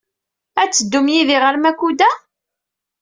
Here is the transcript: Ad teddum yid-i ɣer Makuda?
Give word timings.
Ad 0.61 0.71
teddum 0.71 1.07
yid-i 1.13 1.37
ɣer 1.43 1.55
Makuda? 1.63 2.11